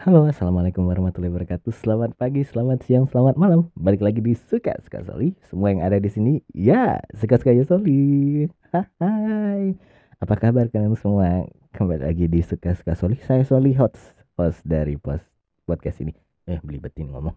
Halo, 0.00 0.24
assalamualaikum 0.24 0.88
warahmatullahi 0.88 1.28
wabarakatuh. 1.28 1.76
Selamat 1.76 2.16
pagi, 2.16 2.40
selamat 2.40 2.88
siang, 2.88 3.04
selamat 3.04 3.36
malam. 3.36 3.68
Balik 3.76 4.00
lagi 4.00 4.24
di 4.24 4.32
Suka 4.32 4.72
Suka 4.80 5.04
Soli. 5.04 5.36
Semua 5.44 5.76
yang 5.76 5.84
ada 5.84 6.00
di 6.00 6.08
sini, 6.08 6.40
ya 6.56 7.04
Suka 7.12 7.36
Suka 7.36 7.52
ya 7.52 7.68
Soli. 7.68 8.48
Hai, 8.72 9.76
apa 10.16 10.34
kabar 10.40 10.72
kalian 10.72 10.96
semua? 10.96 11.44
Kembali 11.76 12.00
lagi 12.00 12.32
di 12.32 12.40
Suka 12.40 12.72
Suka 12.72 12.96
Soli. 12.96 13.20
Saya 13.20 13.44
Soli 13.44 13.76
host, 13.76 14.16
host 14.40 14.64
dari 14.64 14.96
post 14.96 15.28
podcast 15.68 16.00
ini. 16.00 16.16
Eh, 16.48 16.56
belibetin 16.64 17.12
ngomong. 17.12 17.36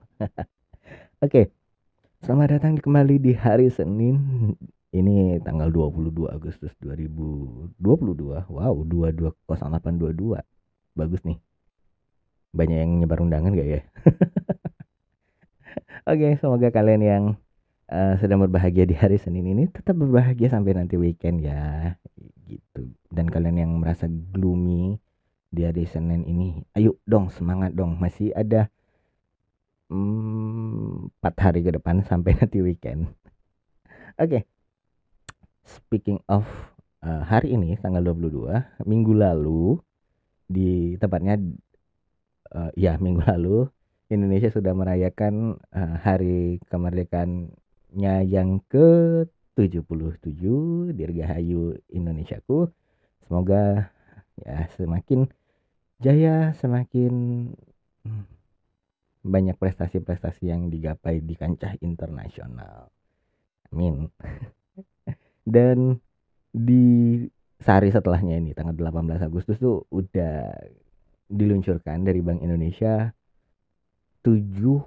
Oke, 1.27 1.51
selamat 2.23 2.63
datang 2.63 2.79
kembali 2.79 3.19
di 3.19 3.35
hari 3.35 3.67
Senin. 3.75 4.55
Ini 4.95 5.43
tanggal 5.43 5.67
22 5.67 6.31
Agustus 6.31 6.71
2022. 6.79 7.75
Wow, 8.47 8.87
220822. 8.87 10.39
Bagus 10.95 11.27
nih 11.27 11.43
banyak 12.53 12.77
yang 12.77 12.91
nyebar 13.01 13.19
undangan 13.19 13.57
gak 13.57 13.67
ya? 13.67 13.81
Oke, 16.09 16.37
semoga 16.37 16.69
kalian 16.69 17.01
yang 17.01 17.23
uh, 17.89 18.15
sedang 18.21 18.45
berbahagia 18.45 18.85
di 18.85 18.93
hari 18.93 19.17
Senin 19.17 19.49
ini 19.49 19.65
tetap 19.71 19.97
berbahagia 19.97 20.53
sampai 20.53 20.77
nanti 20.77 20.95
weekend 20.95 21.41
ya, 21.41 21.97
gitu. 22.45 22.93
Dan 23.09 23.27
kalian 23.27 23.57
yang 23.57 23.71
merasa 23.81 24.05
gloomy 24.07 25.01
di 25.49 25.65
hari 25.65 25.89
Senin 25.89 26.29
ini, 26.29 26.61
ayo 26.77 27.01
dong 27.09 27.33
semangat 27.33 27.73
dong, 27.73 27.97
masih 27.97 28.29
ada 28.37 28.69
empat 29.93 31.35
hari 31.37 31.61
ke 31.61 31.71
depan 31.73 32.05
sampai 32.05 32.33
nanti 32.39 32.61
weekend. 32.61 33.09
Oke, 34.17 34.45
speaking 35.65 36.21
of 36.29 36.45
uh, 37.01 37.25
hari 37.25 37.57
ini 37.57 37.77
tanggal 37.81 38.13
22, 38.13 38.85
minggu 38.85 39.13
lalu 39.17 39.81
di 40.45 40.99
tepatnya 40.99 41.39
uh, 42.53 42.71
ya 42.77 42.97
minggu 43.03 43.25
lalu 43.25 43.67
Indonesia 44.13 44.53
sudah 44.53 44.77
merayakan 44.77 45.57
uh, 45.73 45.95
hari 46.01 46.61
kemerdekaannya 46.69 48.15
yang 48.29 48.61
ke 48.69 49.25
77 49.57 50.93
Dirgahayu 50.93 51.77
Indonesiaku. 51.89 52.69
Semoga 53.25 53.89
ya 54.41 54.69
semakin 54.77 55.29
jaya, 56.01 56.53
semakin 56.57 57.13
hmm, 58.05 58.25
banyak 59.23 59.55
prestasi-prestasi 59.55 60.51
yang 60.51 60.67
digapai 60.67 61.23
di 61.23 61.33
kancah 61.37 61.79
internasional. 61.79 62.91
Amin. 63.71 64.11
Dan 65.55 65.97
di 66.53 67.25
sehari 67.63 67.89
setelahnya 67.89 68.37
ini 68.37 68.51
tanggal 68.51 68.75
18 68.75 69.23
Agustus 69.23 69.57
tuh 69.57 69.87
udah 69.89 70.51
diluncurkan 71.27 72.03
dari 72.03 72.19
Bank 72.19 72.43
Indonesia 72.43 73.11
tujuh 74.23 74.79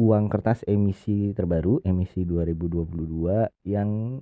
uang 0.00 0.24
kertas 0.32 0.64
emisi 0.64 1.36
terbaru 1.36 1.84
emisi 1.84 2.24
2022 2.24 3.68
yang 3.68 4.20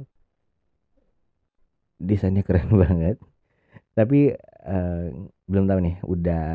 desainnya 2.02 2.42
keren 2.42 2.74
banget. 2.82 3.16
Tapi 3.94 4.34
uh, 4.66 5.06
belum 5.46 5.64
tahu 5.66 5.78
nih 5.82 5.96
udah 6.06 6.46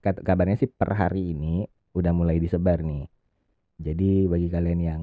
kabarnya 0.00 0.56
sih 0.60 0.70
per 0.70 0.96
hari 0.96 1.36
ini 1.36 1.68
udah 1.92 2.12
mulai 2.16 2.40
disebar 2.40 2.80
nih. 2.80 3.04
Jadi 3.78 4.26
bagi 4.26 4.48
kalian 4.48 4.80
yang 4.80 5.02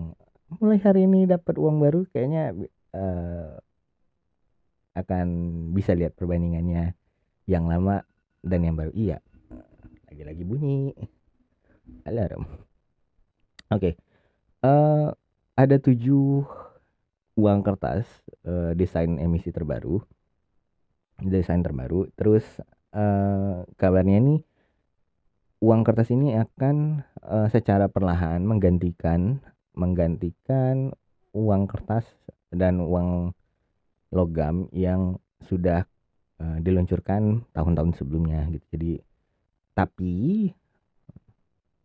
mulai 0.61 0.77
hari 0.81 1.09
ini 1.09 1.25
dapat 1.25 1.57
uang 1.57 1.81
baru 1.81 2.05
kayaknya 2.09 2.53
uh, 2.93 3.57
akan 4.95 5.27
bisa 5.75 5.91
lihat 5.97 6.15
perbandingannya 6.15 6.95
yang 7.45 7.69
lama 7.69 8.01
dan 8.41 8.65
yang 8.65 8.77
baru 8.77 8.93
iya. 8.93 9.17
Lagi-lagi 10.09 10.43
bunyi. 10.45 10.93
Alarm. 12.05 12.45
Oke. 13.73 13.93
Okay. 13.93 13.93
uh, 14.65 14.69
eh, 14.69 15.07
ada 15.55 15.75
tujuh 15.81 16.45
uang 17.35 17.59
kertas 17.65 18.05
uh, 18.45 18.73
desain 18.77 19.17
emisi 19.17 19.49
terbaru. 19.49 20.01
Desain 21.21 21.61
terbaru. 21.61 22.09
Terus 22.17 22.45
uh, 22.93 23.65
kabarnya 23.77 24.21
ini 24.21 24.35
uang 25.65 25.81
kertas 25.81 26.13
ini 26.13 26.37
akan 26.37 27.05
uh, 27.25 27.47
secara 27.49 27.89
perlahan 27.89 28.43
menggantikan 28.43 29.41
menggantikan 29.75 30.95
uang 31.35 31.67
kertas 31.67 32.07
dan 32.53 32.79
uang 32.79 33.35
logam 34.15 34.71
yang 34.71 35.19
sudah 35.43 35.83
uh, 36.41 36.57
diluncurkan 36.59 37.45
tahun-tahun 37.51 37.99
sebelumnya 37.99 38.47
gitu. 38.51 38.65
Jadi 38.75 38.91
tapi 39.75 40.49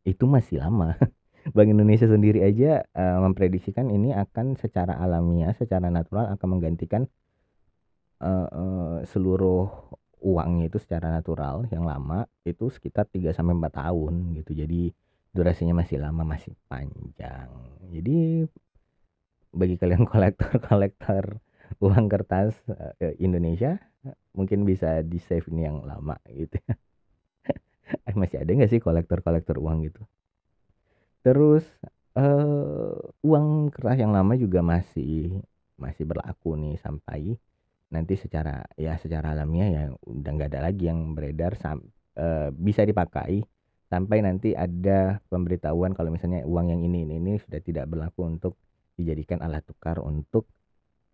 itu 0.07 0.25
masih 0.25 0.63
lama. 0.63 0.97
Bank 1.57 1.73
Indonesia 1.73 2.05
sendiri 2.05 2.45
aja 2.45 2.85
uh, 2.93 3.19
memprediksikan 3.25 3.89
ini 3.89 4.13
akan 4.13 4.61
secara 4.61 5.01
alamiah, 5.01 5.57
secara 5.57 5.89
natural 5.89 6.29
akan 6.37 6.47
menggantikan 6.57 7.09
uh, 8.21 8.49
uh, 8.49 8.97
seluruh 9.09 9.69
uangnya 10.21 10.69
itu 10.69 10.77
secara 10.77 11.09
natural 11.09 11.65
yang 11.73 11.89
lama 11.89 12.29
itu 12.45 12.69
sekitar 12.69 13.09
3 13.09 13.33
sampai 13.33 13.57
4 13.57 13.73
tahun 13.73 14.15
gitu. 14.37 14.53
Jadi 14.53 14.93
durasinya 15.33 15.81
masih 15.81 15.97
lama, 16.03 16.23
masih 16.29 16.53
panjang. 16.69 17.49
Jadi 17.89 18.45
bagi 19.51 19.81
kalian 19.81 20.05
kolektor-kolektor 20.13 21.41
uang 21.81 22.07
kertas 22.13 22.53
uh, 22.69 22.93
Indonesia 23.17 23.81
mungkin 24.33 24.65
bisa 24.65 25.05
di 25.05 25.21
save 25.21 25.49
ini 25.53 25.69
yang 25.69 25.85
lama 25.85 26.17
gitu 26.33 26.57
eh, 28.07 28.15
masih 28.15 28.43
ada 28.43 28.51
nggak 28.51 28.71
sih 28.71 28.81
kolektor-kolektor 28.83 29.59
uang 29.59 29.87
gitu? 29.87 30.03
Terus 31.21 31.67
uh, 32.17 32.97
uang 33.21 33.75
kertas 33.75 33.99
yang 34.01 34.13
lama 34.15 34.35
juga 34.39 34.65
masih 34.65 35.43
masih 35.81 36.05
berlaku 36.05 36.57
nih 36.61 36.77
sampai 36.81 37.37
nanti 37.91 38.15
secara 38.15 38.63
ya 38.79 38.95
secara 39.01 39.35
alamiah 39.35 39.69
ya 39.69 39.85
udah 40.07 40.31
nggak 40.31 40.51
ada 40.55 40.61
lagi 40.71 40.87
yang 40.87 41.13
beredar 41.19 41.59
sam, 41.59 41.83
uh, 42.15 42.55
bisa 42.55 42.87
dipakai 42.87 43.43
sampai 43.91 44.23
nanti 44.23 44.55
ada 44.55 45.19
pemberitahuan 45.27 45.91
kalau 45.99 46.15
misalnya 46.15 46.47
uang 46.47 46.71
yang 46.71 46.81
ini 46.87 47.03
ini, 47.03 47.19
ini 47.19 47.33
sudah 47.43 47.59
tidak 47.59 47.91
berlaku 47.91 48.23
untuk 48.23 48.55
dijadikan 48.95 49.43
alat 49.43 49.67
tukar 49.67 49.99
untuk 49.99 50.47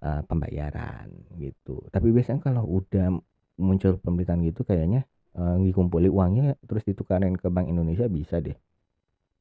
uh, 0.03 0.23
pembayaran 0.27 1.09
gitu. 1.41 1.85
Tapi 1.93 2.13
biasanya 2.13 2.41
kalau 2.43 2.65
udah 2.67 3.15
muncul 3.57 3.97
pemberitaan 3.97 4.45
gitu 4.45 4.69
kayaknya 4.69 5.09
uh, 5.37 5.57
dikumpulin 5.57 6.13
uangnya 6.13 6.61
terus 6.69 6.85
ditukarin 6.85 7.37
ke 7.37 7.49
Bank 7.49 7.69
Indonesia 7.71 8.09
bisa 8.11 8.41
deh. 8.41 8.57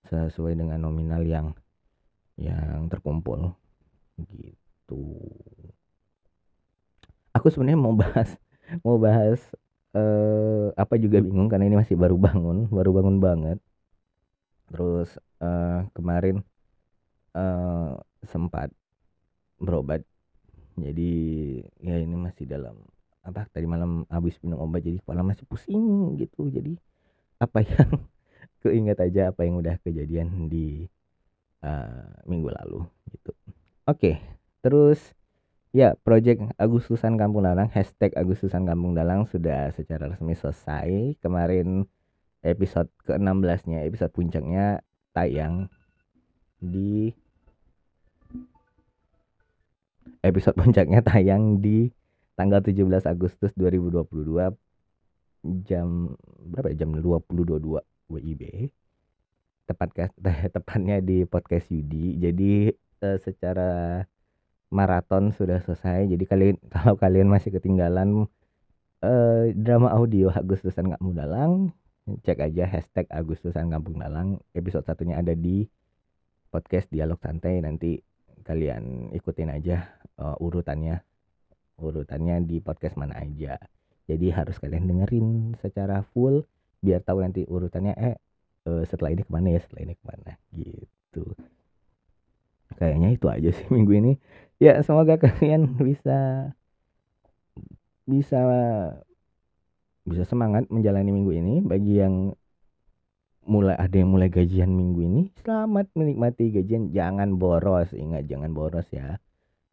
Sesuai 0.06 0.54
dengan 0.54 0.78
nominal 0.80 1.26
yang 1.26 1.58
yang 2.38 2.88
terkumpul 2.92 3.56
gitu. 4.20 5.04
Aku 7.36 7.52
sebenarnya 7.52 7.80
mau 7.80 7.96
bahas 7.96 8.30
mau 8.86 8.96
bahas 9.00 9.40
uh, 9.96 10.72
apa 10.76 10.96
juga 11.00 11.20
bingung 11.20 11.48
karena 11.52 11.68
ini 11.68 11.78
masih 11.80 11.96
baru 11.96 12.16
bangun, 12.16 12.68
baru 12.70 12.92
bangun 12.96 13.18
banget. 13.20 13.58
Terus 14.72 15.10
uh, 15.40 15.88
kemarin 15.96 16.42
uh, 17.36 18.00
sempat 18.26 18.72
berobat 19.60 20.04
jadi 20.76 21.12
ya 21.80 21.96
ini 22.04 22.16
masih 22.20 22.44
dalam 22.48 22.76
apa 23.26 23.50
tadi 23.50 23.66
malam 23.66 24.06
habis 24.12 24.38
minum 24.46 24.62
obat 24.62 24.86
jadi 24.86 25.02
kepala 25.02 25.26
masih 25.26 25.48
pusing 25.50 26.14
gitu. 26.22 26.52
Jadi 26.52 26.78
apa 27.42 27.66
yang 27.66 27.90
keinget 28.62 28.98
aja 29.02 29.34
apa 29.34 29.48
yang 29.48 29.58
udah 29.60 29.76
kejadian 29.82 30.52
di 30.52 30.86
uh, 31.66 32.22
minggu 32.28 32.54
lalu 32.54 32.86
gitu. 33.12 33.32
Oke 33.32 33.56
okay, 33.86 34.16
terus 34.62 35.02
ya 35.76 35.98
project 36.00 36.54
Agustusan 36.56 37.18
Kampung 37.18 37.44
Dalang 37.44 37.68
hashtag 37.74 38.14
Agustusan 38.14 38.64
Kampung 38.64 38.94
Dalang 38.94 39.26
sudah 39.28 39.74
secara 39.74 40.12
resmi 40.12 40.38
selesai. 40.38 41.18
Kemarin 41.20 41.90
episode 42.46 42.94
ke-16 43.10 43.62
nya 43.74 43.80
episode 43.84 44.14
puncaknya 44.14 44.86
tayang 45.18 45.66
di 46.62 47.10
episode 50.26 50.58
puncaknya 50.62 51.06
tayang 51.06 51.62
di 51.62 51.94
tanggal 52.36 52.60
17 52.60 53.06
Agustus 53.06 53.54
2022 53.56 54.04
jam 55.64 56.18
berapa 56.42 56.74
ya? 56.74 56.84
jam 56.84 56.98
20.22 56.98 57.80
WIB 58.10 58.42
tepat 59.66 59.90
tepatnya 60.54 61.02
di 61.02 61.26
podcast 61.26 61.70
Yudi. 61.74 62.22
Jadi 62.22 62.70
uh, 63.02 63.18
secara 63.22 64.02
maraton 64.70 65.34
sudah 65.34 65.62
selesai. 65.62 66.10
Jadi 66.10 66.24
kalian 66.26 66.56
kalau 66.74 66.98
kalian 66.98 67.30
masih 67.30 67.54
ketinggalan 67.54 68.30
uh, 69.02 69.46
drama 69.54 69.94
audio 69.94 70.30
Agustusan 70.34 70.94
Kampung 70.94 71.18
Dalang 71.18 71.74
cek 72.06 72.38
aja 72.38 72.70
hashtag 72.70 73.10
Agustusan 73.10 73.74
Kampung 73.74 73.98
Dalang. 73.98 74.38
Episode 74.54 74.86
satunya 74.86 75.18
ada 75.18 75.34
di 75.34 75.66
podcast 76.54 76.86
dialog 76.94 77.18
santai. 77.18 77.58
Nanti 77.66 77.98
kalian 78.46 79.10
ikutin 79.12 79.50
aja 79.50 79.90
uh, 80.22 80.38
urutannya. 80.38 81.02
Urutannya 81.82 82.46
di 82.46 82.62
podcast 82.62 82.96
mana 82.96 83.20
aja. 83.20 83.58
Jadi 84.06 84.30
harus 84.30 84.62
kalian 84.62 84.86
dengerin 84.86 85.58
secara 85.60 86.06
full 86.14 86.46
biar 86.86 87.02
tahu 87.02 87.26
nanti 87.26 87.42
urutannya 87.50 87.98
eh 87.98 88.16
uh, 88.70 88.86
setelah 88.86 89.18
ini 89.18 89.26
ke 89.26 89.32
mana 89.34 89.48
ya 89.50 89.60
setelah 89.66 89.82
ini 89.90 89.94
ke 89.98 90.04
mana 90.06 90.32
gitu. 90.54 91.26
Kayaknya 92.78 93.10
itu 93.18 93.26
aja 93.26 93.50
sih 93.50 93.68
minggu 93.74 93.92
ini. 93.98 94.14
Ya 94.62 94.78
semoga 94.86 95.18
kalian 95.18 95.76
bisa 95.82 96.52
bisa 98.06 98.42
bisa 100.06 100.24
semangat 100.30 100.70
menjalani 100.70 101.10
minggu 101.10 101.34
ini. 101.34 101.56
Bagi 101.66 101.98
yang 101.98 102.38
mulai 103.46 103.78
ada 103.78 103.94
yang 103.94 104.10
mulai 104.10 104.28
gajian 104.28 104.74
minggu 104.74 105.06
ini 105.06 105.22
selamat 105.46 105.94
menikmati 105.94 106.50
gajian. 106.50 106.90
Jangan 106.90 107.38
boros 107.38 107.94
ingat 107.94 108.26
jangan 108.26 108.52
boros 108.52 108.90
ya. 108.90 109.22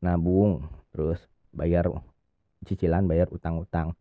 Nabung 0.05 0.69
terus 0.93 1.19
bayar 1.57 1.89
cicilan 2.69 3.09
bayar 3.09 3.33
utang-utang. 3.33 3.97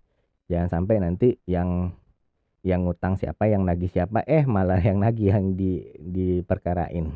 Jangan 0.52 0.68
sampai 0.68 1.00
nanti 1.00 1.40
yang 1.48 1.96
yang 2.62 2.86
utang 2.86 3.18
siapa 3.18 3.50
yang 3.50 3.66
nagih 3.66 3.90
siapa 3.90 4.22
eh 4.30 4.46
malah 4.46 4.78
yang 4.78 5.02
nagih 5.02 5.34
yang 5.34 5.56
di 5.56 5.82
diperkarain. 5.98 7.16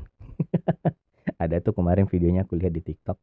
Ada 1.43 1.59
tuh 1.59 1.75
kemarin 1.75 2.07
videonya 2.07 2.47
aku 2.47 2.55
lihat 2.55 2.73
di 2.73 2.81
TikTok. 2.81 3.19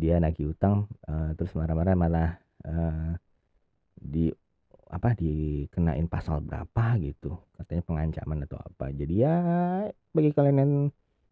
Dia 0.00 0.16
nagih 0.16 0.56
utang 0.56 0.88
uh, 1.04 1.36
terus 1.36 1.52
marah-marah 1.52 1.92
malah 1.92 2.40
uh, 2.64 3.12
di 4.00 4.32
apa 4.90 5.14
dikenain 5.14 6.10
pasal 6.10 6.42
berapa 6.42 6.98
gitu 6.98 7.38
katanya 7.54 7.82
pengancaman 7.86 8.38
atau 8.44 8.58
apa. 8.58 8.90
Jadi 8.90 9.14
ya 9.22 9.36
bagi 10.10 10.34
kalian 10.34 10.58
yang 10.58 10.72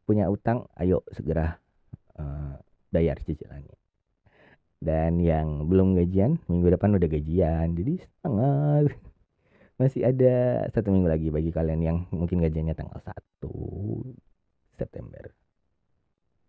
punya 0.07 0.31
utang 0.31 0.71
ayo 0.79 1.03
segera 1.11 1.59
uh, 2.17 2.55
bayar 2.95 3.19
cicilannya. 3.21 3.75
Dan 4.79 5.19
yang 5.19 5.67
belum 5.67 5.99
gajian 5.99 6.39
minggu 6.47 6.79
depan 6.79 6.95
udah 6.95 7.09
gajian 7.11 7.75
jadi 7.75 7.99
setengah. 7.99 8.95
Masih 9.83 10.07
ada 10.07 10.67
satu 10.71 10.95
minggu 10.95 11.11
lagi 11.11 11.29
bagi 11.31 11.51
kalian 11.51 11.81
yang 11.83 11.99
mungkin 12.15 12.43
gajiannya 12.43 12.75
tanggal 12.79 12.99
1 12.99 13.47
September. 14.79 15.35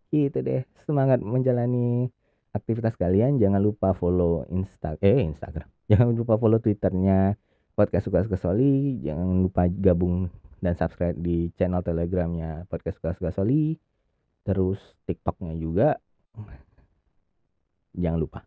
Itu 0.09 0.41
deh, 0.41 0.65
semangat 0.85 1.21
menjalani 1.21 2.09
aktivitas 2.53 2.97
kalian. 2.97 3.37
Jangan 3.37 3.61
lupa 3.61 3.93
follow 3.93 4.45
Insta 4.49 4.97
eh 5.01 5.21
Instagram. 5.25 5.69
Jangan 5.91 6.13
lupa 6.13 6.35
follow 6.37 6.59
Twitternya 6.61 7.37
podcast 7.73 8.09
suka 8.09 8.25
suka 8.25 8.37
Soli. 8.37 8.99
Jangan 9.01 9.41
lupa 9.41 9.65
gabung 9.69 10.29
dan 10.59 10.75
subscribe 10.75 11.15
di 11.15 11.49
channel 11.55 11.85
Telegramnya 11.85 12.67
podcast 12.67 12.99
suka 12.99 13.15
suka 13.15 13.29
Soli. 13.31 13.77
Terus 14.43 14.79
TikToknya 15.05 15.53
juga. 15.55 15.97
Jangan 17.97 18.19
lupa 18.21 18.45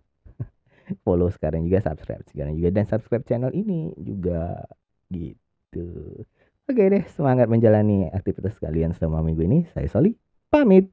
follow 1.04 1.30
sekarang 1.30 1.66
juga 1.66 1.82
subscribe 1.82 2.24
sekarang 2.30 2.54
juga 2.58 2.70
dan 2.70 2.84
subscribe 2.86 3.26
channel 3.26 3.52
ini 3.54 3.94
juga 3.98 4.66
gitu 5.12 6.24
oke 6.68 6.82
deh 6.88 7.04
semangat 7.12 7.50
menjalani 7.50 8.08
aktivitas 8.08 8.56
kalian 8.56 8.96
selama 8.96 9.20
minggu 9.20 9.44
ini 9.44 9.58
saya 9.74 9.90
Soli 9.90 10.16
pamit 10.48 10.88